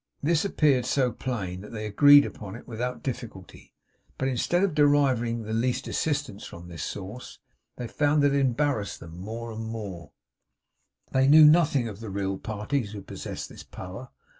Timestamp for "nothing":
11.45-11.87